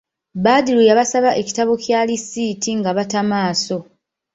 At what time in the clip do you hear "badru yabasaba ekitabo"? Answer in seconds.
0.43-1.73